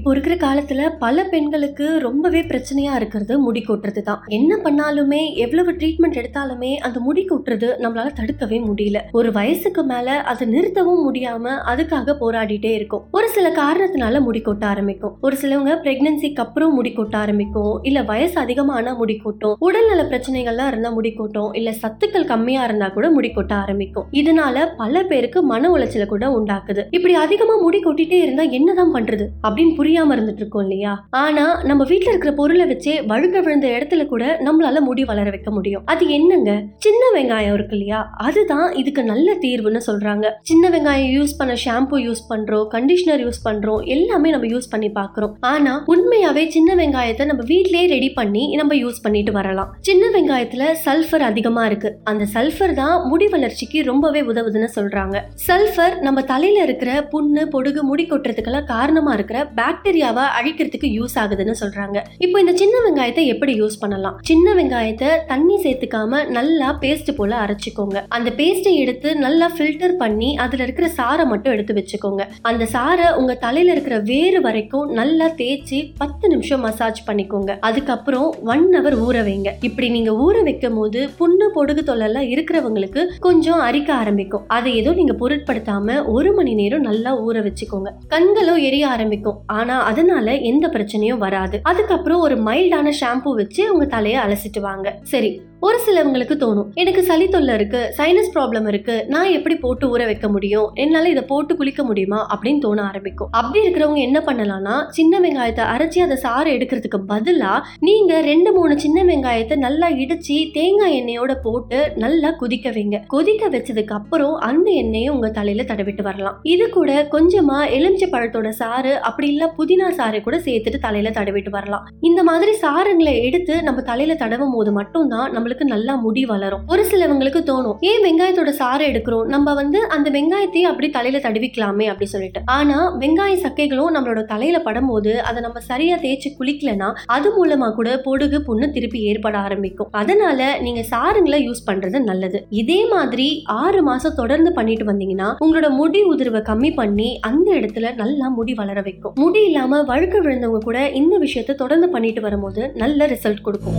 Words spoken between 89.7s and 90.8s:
அதனால எந்த